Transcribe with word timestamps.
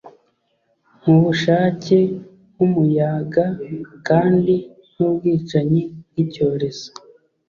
Nkubushake 0.99 1.99
nkumuyaga 2.53 3.45
kandi 4.07 4.55
nkubwicanyi 4.91 5.81
nkicyorezo 6.11 6.89